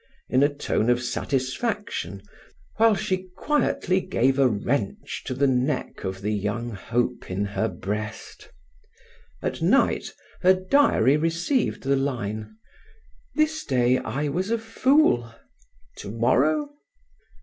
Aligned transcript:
in 0.29 0.41
a 0.41 0.51
tone 0.51 0.89
of 0.89 0.99
satisfaction, 0.99 2.23
while 2.77 2.95
she 2.95 3.27
quietly 3.37 4.01
gave 4.01 4.39
a 4.39 4.47
wrench 4.47 5.23
to 5.23 5.35
the 5.35 5.45
neck 5.45 6.03
of 6.03 6.23
the 6.23 6.31
young 6.33 6.71
hope 6.71 7.29
in 7.29 7.45
her 7.45 7.67
breast. 7.67 8.49
At 9.43 9.61
night 9.61 10.11
her 10.41 10.55
diary 10.55 11.17
received 11.17 11.83
the 11.83 11.95
line: 11.95 12.57
"This 13.35 13.63
day 13.63 13.99
I 13.99 14.27
was 14.27 14.49
a 14.49 14.57
fool. 14.57 15.35
To 15.97 16.09
morrow?" 16.11 16.71